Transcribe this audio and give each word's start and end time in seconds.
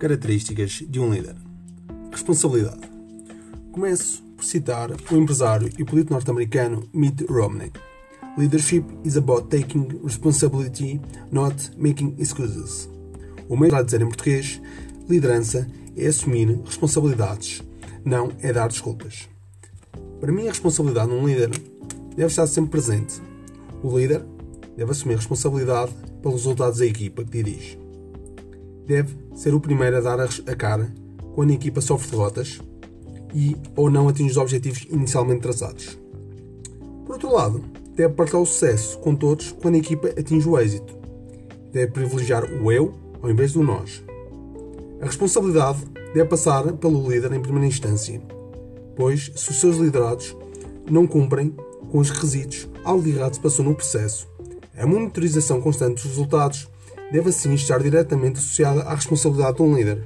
Características 0.00 0.82
de 0.88 0.98
um 0.98 1.12
líder. 1.12 1.36
Responsabilidade. 2.10 2.80
Começo 3.70 4.22
por 4.34 4.42
citar 4.42 4.90
o 4.90 5.16
empresário 5.18 5.70
e 5.78 5.84
político 5.84 6.14
norte-americano 6.14 6.88
Mitt 6.90 7.26
Romney. 7.26 7.70
Leadership 8.38 8.82
is 9.04 9.18
about 9.18 9.54
taking 9.54 10.00
responsibility, 10.02 10.98
not 11.30 11.54
making 11.76 12.14
excuses. 12.18 12.88
O 13.46 13.58
meio 13.58 13.70
para 13.70 13.82
dizer 13.82 14.00
em 14.00 14.06
português, 14.06 14.58
liderança 15.06 15.68
é 15.94 16.06
assumir 16.06 16.48
responsabilidades, 16.64 17.62
não 18.02 18.32
é 18.40 18.54
dar 18.54 18.68
desculpas. 18.68 19.28
Para 20.18 20.32
mim, 20.32 20.46
a 20.46 20.50
responsabilidade 20.50 21.10
num 21.10 21.28
líder 21.28 21.50
deve 22.16 22.28
estar 22.28 22.46
sempre 22.46 22.70
presente. 22.70 23.20
O 23.82 23.98
líder 23.98 24.24
deve 24.78 24.92
assumir 24.92 25.16
responsabilidade 25.16 25.92
pelos 26.22 26.38
resultados 26.38 26.78
da 26.78 26.86
equipa 26.86 27.22
que 27.22 27.42
dirige 27.42 27.79
deve 28.90 29.16
ser 29.36 29.54
o 29.54 29.60
primeiro 29.60 29.98
a 29.98 30.00
dar 30.00 30.18
a 30.20 30.56
cara 30.56 30.92
quando 31.36 31.50
a 31.50 31.54
equipa 31.54 31.80
sofre 31.80 32.10
derrotas 32.10 32.60
e 33.32 33.56
ou 33.76 33.88
não 33.88 34.08
atinge 34.08 34.32
os 34.32 34.36
objetivos 34.36 34.84
inicialmente 34.90 35.42
traçados. 35.42 35.96
Por 37.06 37.12
outro 37.12 37.32
lado, 37.32 37.62
deve 37.94 38.14
partilhar 38.14 38.42
o 38.42 38.46
sucesso 38.46 38.98
com 38.98 39.14
todos 39.14 39.52
quando 39.52 39.76
a 39.76 39.78
equipa 39.78 40.08
atinge 40.08 40.48
o 40.48 40.58
êxito. 40.58 40.98
Deve 41.72 41.92
privilegiar 41.92 42.44
o 42.44 42.72
eu 42.72 42.92
ao 43.22 43.30
invés 43.30 43.52
do 43.52 43.62
nós. 43.62 44.02
A 45.00 45.04
responsabilidade 45.04 45.84
deve 46.12 46.24
passar 46.24 46.72
pelo 46.72 47.08
líder 47.08 47.32
em 47.32 47.40
primeira 47.40 47.68
instância, 47.68 48.20
pois 48.96 49.30
se 49.36 49.50
os 49.50 49.60
seus 49.60 49.76
liderados 49.76 50.36
não 50.90 51.06
cumprem 51.06 51.54
com 51.92 51.98
os 51.98 52.10
requisitos, 52.10 52.68
algo 52.82 53.04
de 53.04 53.10
errado 53.10 53.34
se 53.34 53.40
passou 53.40 53.64
no 53.64 53.74
processo. 53.74 54.28
A 54.76 54.84
monitorização 54.84 55.60
constante 55.60 55.94
dos 55.94 56.06
resultados 56.06 56.68
deve 57.10 57.30
assim 57.30 57.54
estar 57.54 57.78
diretamente 57.80 58.38
associada 58.38 58.82
à 58.82 58.94
responsabilidade 58.94 59.56
de 59.56 59.62
um 59.62 59.74
líder. 59.74 60.02